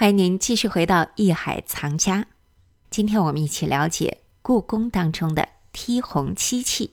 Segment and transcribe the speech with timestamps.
[0.00, 2.22] 欢迎您继续回到《艺海藏家》，
[2.88, 6.92] 今天我们一起了解故宫当中的剔红漆器。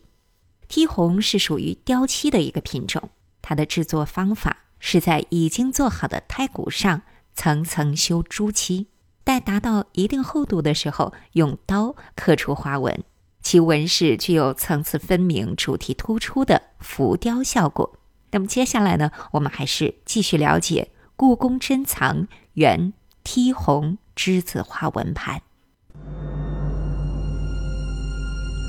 [0.67, 3.11] 剔红是属于雕漆的一个品种，
[3.43, 7.03] 它的制作方法是在已经做好的胎骨上
[7.35, 8.87] 层层修朱漆，
[9.23, 13.03] 待达到一定厚度的时候，用刀刻出花纹，
[13.43, 17.99] 其纹饰具有层次分明、主题突出的浮雕效果。
[18.31, 22.27] 那么接下来呢，我们还是继续了解故宫珍藏。
[22.55, 22.93] 原
[23.25, 25.41] 剔红栀子花纹盘，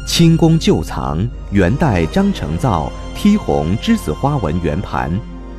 [0.09, 5.09] 清宫旧藏元代张承造剔红栀子花纹圆盘，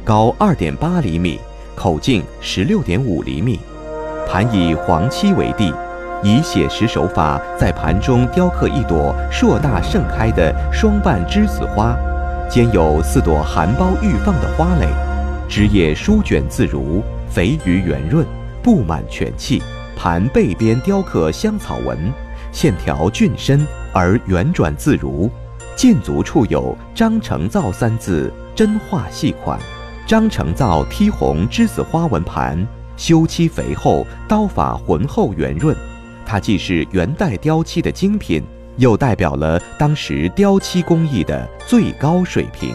[0.03, 1.39] 高二点八厘米，
[1.73, 3.61] 口径十六点五厘米，
[4.27, 5.73] 盘以黄漆为地，
[6.21, 11.95] 以写实手法在盘中雕刻一朵硕大盛开的双瓣栀子花，
[12.49, 14.89] 兼有四朵含苞欲放的花蕾，
[15.47, 17.01] 枝叶舒卷自如。
[17.37, 18.25] 肥腴圆润，
[18.63, 19.61] 布满全器。
[19.95, 22.11] 盘背边雕刻香草纹，
[22.51, 23.63] 线条俊深
[23.93, 25.29] 而圆转自如。
[25.75, 29.59] 剑足处有“张成造”三字，真画细款。
[30.07, 35.77] 张成造剔红栀子花纹盘，修漆肥厚，刀法浑厚圆润。
[36.25, 38.41] 它既是元代雕漆的精品，
[38.77, 42.73] 又代表了当时雕漆工艺的最高水平。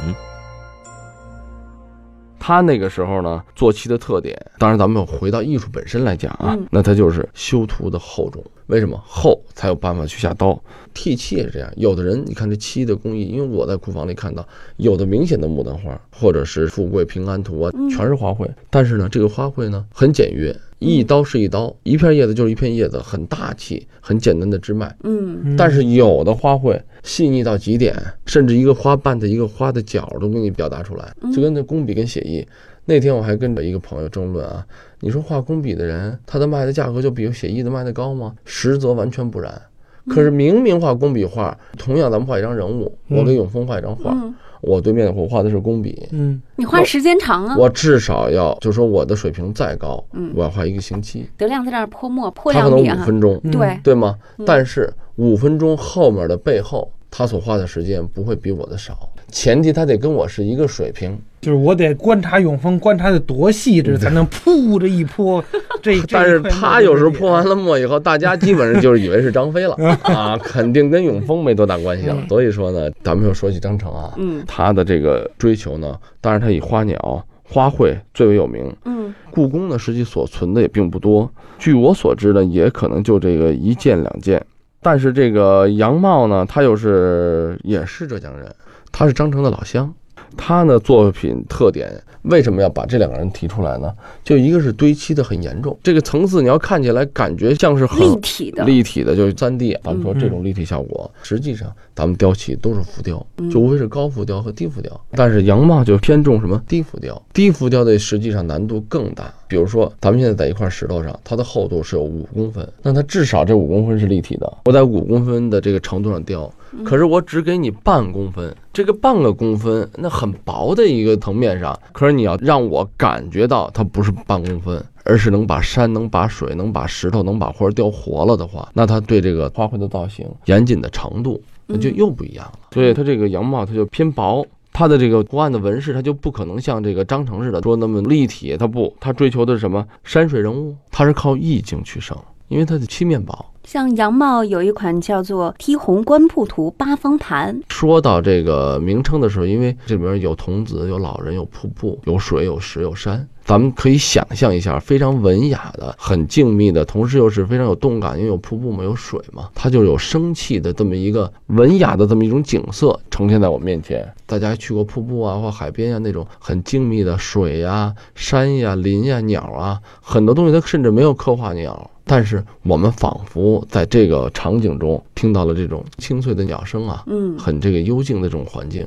[2.44, 8.44] 他那个时候呢，做漆的特点，当然咱们回到艺术本身来讲啊，那它就是修图的厚重。
[8.72, 10.58] 为什么厚才有办法去下刀？
[10.94, 11.70] 剔漆也是这样。
[11.76, 14.46] 有的人，你看这漆的工艺，因为我在库房里看到，
[14.78, 18.48] 有的明显的牡丹花，或者是富贵平安图啊，全是花卉。
[18.70, 24.96] 但是呢，这个花卉呢很简约，一刀是一刀，一片叶子就是一片叶子，很大气，很简单的枝脉。
[25.02, 25.54] 嗯。
[25.54, 32.46] 但是有的花卉细腻到极点，甚至一个花瓣的一个花的角都给你表达出来，就跟那工笔跟写意。
[32.84, 34.66] 那天我还跟着一个朋友争论啊，
[35.00, 38.34] 你说画工笔的人，他的卖的价格就比写意的卖的高吗？
[38.44, 39.62] 实则完全不然。
[40.08, 44.12] 可是明明画工笔画，同样咱们画一张人物，我给永峰画一张画，
[44.60, 51.30] 我对面我画的是工笔，嗯，你画时间长啊，我至少要就说我的水平再高，嗯，我要画一个星期。
[51.36, 53.78] 德亮在这儿泼墨泼两笔他可能五分钟，对。
[53.84, 54.18] 对吗？
[54.44, 59.08] 但是五分钟后面的背后，他所花的时间不会比我的少。
[59.30, 65.44] 前提他得跟我是一个水平，就是我得观察永丰，观察的多细致，才能噗这一泼。
[65.82, 72.16] 这但是他有时候泼完了墨以后，大家基本上就是以为是张飞了 啊，肯定跟永丰没多大关系了。
[72.28, 78.72] 所以说呢，咱们又说起张成啊，嗯，他的这个追求呢，当然他以花鸟花卉最为有名。
[78.84, 84.40] 嗯，故宫呢，实际所存的也并不多，据我所知呢，也可能就这个一件两件。
[84.80, 88.46] 但是这个杨茂呢，他又是也是浙江人。
[88.94, 89.90] 他是张成的老乡，
[90.36, 93.92] 他呢作品特点为什么要把这两个人提出来呢？
[94.22, 99.76] 就一个是堆砌的很严重，这个层次你要看起来感觉像是很立体的，立体的就是三 D。
[99.82, 105.00] 咱们说这种立体效果，实际上咱们雕漆都是浮雕，就无非是高浮雕和低浮雕。
[105.12, 109.32] 但是杨茂就偏重什么低浮雕，低浮雕的实际上难度更大。
[109.46, 114.50] 比如说咱们现在在一块石头上，它的厚度是有五公分，那它至少这五公分是立体的。
[114.64, 116.50] 我在五公分的这个程度上雕。
[116.86, 121.78] 可是我只给你半公分，这个半个公分，那很薄的一个层面上。
[121.92, 132.58] 可是你要让我感觉到它不是半公分，而是能把山、能把水、能把石头、能把花雕活了的话，那它对这个花卉的造型严谨的程度，那就又不一样了。
[132.72, 142.16] 所以它这个羊帽它就偏薄，它的这个图案的纹饰它就不可能像这个章程似的说那么立体，它不，它追求的是什么山水人物，它是靠意境取胜，
[142.48, 143.46] 因为它的漆面薄。
[143.64, 147.60] 像杨茂有一款叫做“剔红官铺图八方盘”。
[147.70, 164.06] 说到这个名称的时候，因为这里边有童子、有老人、有瀑布、有水、有石、有山，咱们可以想象一下，非常文雅的、很静谧的，同时又是非常有动感，因为有瀑布嘛，有水嘛，它就有生气的这么一个文雅的这么一种景色呈现在我面前。
[164.26, 171.90] 大家去过瀑布啊，或海边啊，那种很静谧的水呀、山呀、林呀、鸟啊，很多东西它甚至没有刻画鸟。
[172.04, 178.86] 但是我们仿佛在这个场景中听到了这种清脆的鸟声啊，嗯，很这个幽静的这种环境。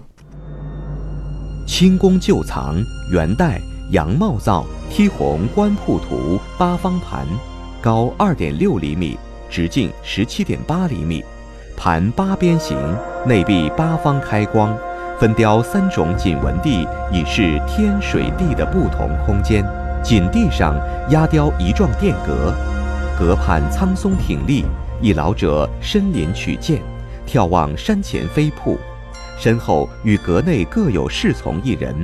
[1.66, 2.76] 清宫旧藏
[3.12, 7.26] 元代杨茂造剔红官铺图八方盘，
[7.82, 9.18] 高二点六厘米，
[9.48, 11.24] 直径十七点八厘米，
[11.78, 12.76] 盘八边形，
[13.28, 14.76] 内壁八方开光，
[15.20, 19.64] 分雕三种锦纹地，以示天水地的不同空间。
[20.04, 20.76] 锦地上
[21.10, 22.54] 压雕一幢殿阁。
[23.18, 24.66] 阁畔苍松挺立，
[25.00, 26.82] 一老者身临取剑，
[27.28, 28.80] 眺望山前飞瀑，
[29.38, 31.96] 身后与阁内各有侍从一人。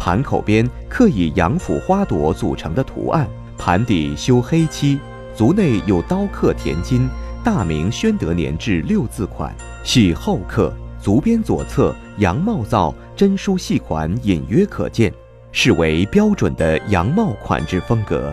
[0.00, 4.98] 盘口边刻以杨府花朵组成的图案，盘底修黑漆，
[5.36, 7.06] 足内有刀刻田金
[7.44, 9.54] “大明宣德年制”六字款，
[9.84, 15.12] 系后刻，足边左侧羊帽造真书细款隐约可见，
[15.52, 18.32] 视为标准的羊帽款制风格。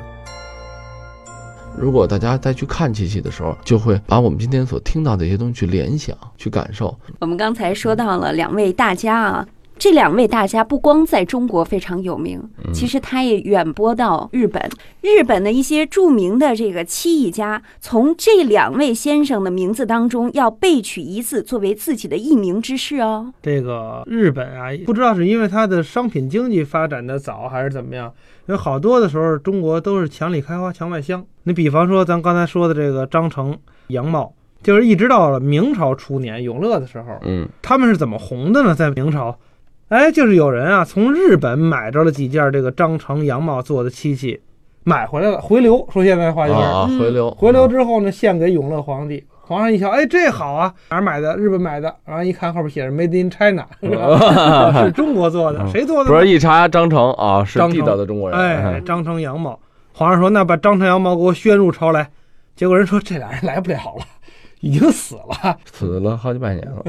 [1.77, 6.97] 如果大家再去看漆器的时候，就会把我们今天所听到的一些东西去联想、去感受。
[7.19, 9.47] 我们刚才说到了两位大家啊，
[9.79, 12.41] 这两位大家不光在中国非常有名，
[12.73, 14.61] 其实他也远播到日本。
[15.01, 23.33] 日本的一些著名的这个漆艺家，从这两位先生的名字当中要备取一字作为自己的艺名之事哦。
[23.41, 28.11] 这个日本啊，不知道是因为它的商品经济发展的早，还是怎么样，
[28.47, 31.23] 有好多的时候中国都是墙里开花墙外香。
[31.43, 33.57] 你比方说咱刚才说的这个张成
[33.87, 38.75] 杨茂，就是一直到了明朝初年永乐的时候，嗯，他们是怎么红的呢？
[38.75, 39.37] 在明朝，
[39.89, 44.41] 哎，就是有人啊从日本买着了几件这个张成杨茂做的漆器，
[44.83, 49.23] 买回来了回流，说现在话就是、回流，回流之后呢，献给永乐皇帝。
[49.41, 51.37] 皇上一瞧，哎，这好啊，哪儿买的？
[51.37, 51.95] 日本买的。
[52.03, 56.13] 然后一看后边写着 “Made in China”， 是吧是中国做的，谁做的呢？
[56.13, 58.37] 不是一查张成啊，是地道的中国人。
[58.37, 59.57] 哎，张成羊毛。
[59.93, 62.09] 皇上说：“那把张成羊毛给我宣入朝来。”
[62.57, 64.05] 结果人说这俩人来不了了，
[64.59, 66.81] 已经死了，死了好几百年了。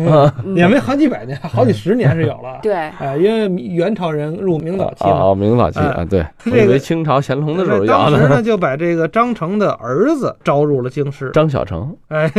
[0.45, 2.59] 嗯 也没好几百年，好几十年是有了。
[2.63, 8.43] 对，哎，因为元朝人入明早期嘛，啊，明早期啊，对，我这个以为清朝乾隆的时候要当时呢。
[8.49, 12.31] 就把这个张成的儿子招入了京师，张小成，哎，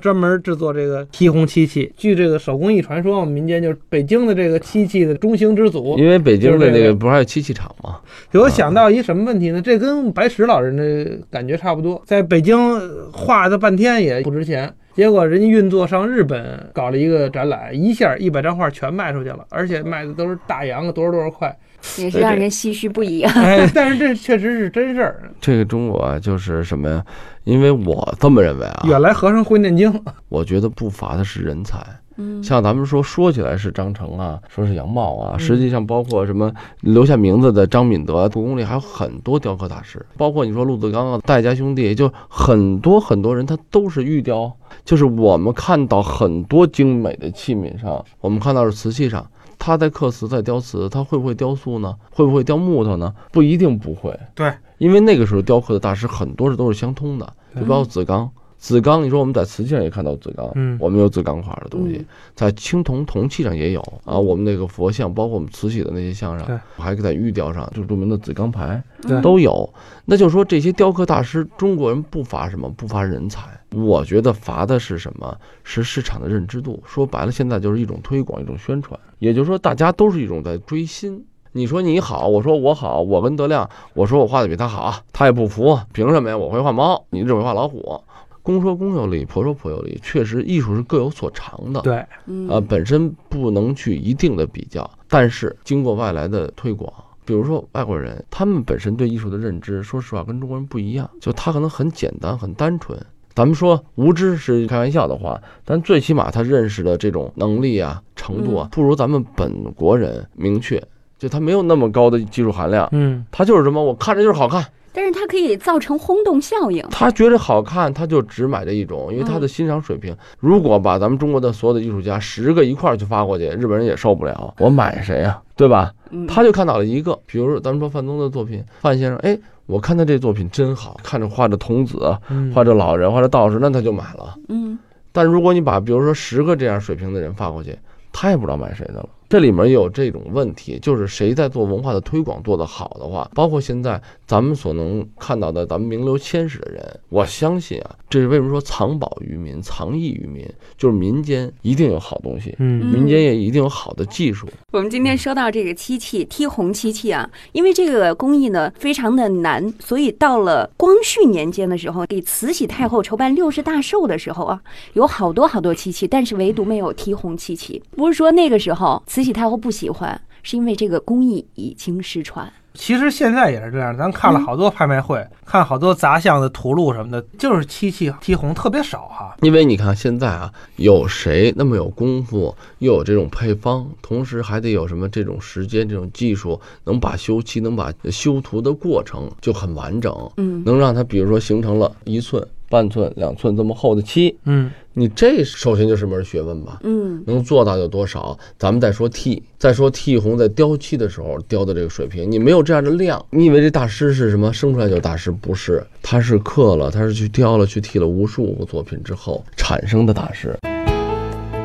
[0.00, 1.92] 专门制作这个提红漆器。
[1.96, 5.98] 据这个手工艺传说，我们民间就是北京的这个漆器的中兴之祖。
[5.98, 7.96] 因为北京的这个那个不是还有漆器厂吗？
[8.30, 9.60] 给我想到一什么问题呢？
[9.60, 21.54] 这跟白石老人的感觉差不多，在北京呃画的半天也不值钱，结果人家运作上日本搞了一个展览，一下一百张画全卖出去了，而且卖的都是大洋，多少多少块。
[21.96, 23.32] 也是让人唏嘘不已啊。
[23.36, 25.30] 哎， 但是这确实是真事儿。
[25.40, 27.04] 这个中国啊，就是什么呀？
[27.44, 29.92] 因为我这么认为啊，原来和尚会念经，
[30.28, 31.78] 我觉得不乏的是人才。
[32.20, 44.52] 嗯，像咱们说说起来是张成啊，说是杨茂啊，嗯实际上包括什么留下名字的张敏德，故宫里还有很多雕刻大师，包括你说陆子刚啊、戴家兄弟，就很多很多人，他都是玉雕。
[44.84, 49.24] 就是我们看到很多精美的器皿上，我们看到是瓷器上，
[49.58, 51.94] 他在刻瓷，在雕瓷，他会不会雕塑呢？
[52.10, 53.14] 会不会雕木头呢？
[53.30, 54.18] 不一定不会。
[54.34, 58.28] 对，因为那个时候雕刻的大师很多是都是相通的，就包括子刚。
[58.58, 64.18] 子刚，你说我们在瓷器上也看到子刚，嗯我们有子刚块的东西嗯，在青铜铜器上也有啊。
[64.18, 69.72] 我们那个佛像，包括我们瓷器的那些像对上，还在玉雕上，就著名的子钢牌对都有。
[70.04, 72.68] 那就是说，这些雕刻大师，中国人不乏什么？
[72.70, 73.42] 不乏人才。
[73.72, 75.36] 我觉得乏的是什么？
[75.62, 76.82] 是市场的认知度。
[76.84, 78.98] 说白了，现在就是一种推广，一种宣传。
[79.20, 81.24] 也就是说，大家都是一种在追新。
[81.52, 86.36] 你说你好，我说我好，我跟德亮，我说我画的比他好，他也不服，凭什么呀？
[86.36, 88.00] 我会画猫，你只会画老虎。
[88.48, 91.82] 公说公有理，婆说婆有理，确实艺术是各有所长的。
[91.82, 96.90] 对，嗯呃，本身不能去一定的比较，但是经过外来的推广，
[97.26, 102.98] 比如说外国人，他们本身对艺术的认知，说实话跟中国人不一样，就他可能很简单、很单纯。
[103.34, 110.82] 咱们说无知是开玩笑的话，但最起码他认识的这种能力啊、程度啊，不如咱们本国人明确。
[111.18, 114.64] 就他没有那么高的技术含量，嗯，他就是什么，我看着就是好看，
[114.98, 116.84] 但是它可以造成轰动效应。
[116.90, 120.12] 他觉得好看，他就只买这一种，因为他的欣赏水平。
[120.40, 124.52] 如果把咱们中国的所有的艺术家十个一块儿去发过去，日本人也受不了。
[124.58, 125.94] 我买谁呀、对吧？
[126.10, 134.34] 嗯，他就看到了一个，比如说咱们说范东的作品，范先生，哎，我看他这作品真好，看着画着童子，嗯画着老人，画着道士，那他就买了。
[134.48, 134.76] 嗯
[135.12, 137.78] 但如果你把比如说十个这样水平的人发过去，
[138.12, 139.08] 他也不知道买谁的了。
[139.28, 154.46] 这里面也有这种问题，就是谁在做文化的推广做得好的话，包括现在咱们所能看到的咱们名流千史的人，我相信啊，这是为什么说藏宝于民、藏艺于民，就是民间一定有好东西，嗯民间也一定有好的技术。
[154.72, 164.58] 我们今天说到这个漆器，剔红漆器啊，因为这个工艺呢非常的难，所以到了光绪年间的时候，给慈禧太后筹办六十大寿的时候啊，
[164.94, 167.82] 有好多好多漆器，但是唯独没有剔红漆器。
[167.90, 172.52] 不是说那个时候慈禧太后不喜欢，是因为这个工艺已经失传。
[172.74, 179.34] 其实现在也是这样，咱看了好多拍卖会，看好多杂项的图录什么的，就是漆器剔红特别少哈。
[179.40, 196.80] 因为你看现在啊，有谁那么有功夫，又有这种配方，同时还得有什么这种时间、这种技术，能把修漆、能把修图的过程就很完整，嗯能让它比如说形成了一寸半寸、两寸这么厚的漆，嗯你这首先就是门学问吧。
[196.82, 198.36] 嗯能做到有多少？
[198.58, 205.30] 咱们再说剔，再说剔红在雕漆的时候雕的这个水平，你没有这样的量，你以为这大师是什么生出来就大师？
[205.30, 210.56] 不是，他是刻了，他是去雕了，去剔了无数个作品之后产生的大师。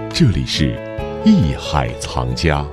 [0.10, 0.78] 这里是
[1.26, 2.64] 艺海藏家。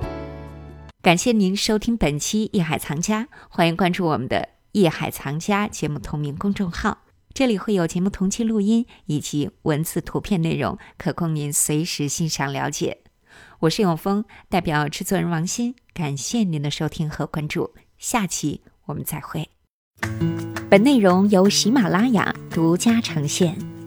[1.01, 4.37] 感谢您收听本期《艺海藏家》，欢迎关注我们的
[4.73, 6.99] 《艺海藏家》节目同名公众号，
[7.33, 12.99] 这里会有节目同期录音以及文字、图片内容，可供您随时欣赏了解。
[13.61, 19.49] 我是永峰，代表制作人王鑫，感谢您的收听和关注，下期我们再会。
[20.69, 23.80] 本内容由喜马拉雅独家呈现。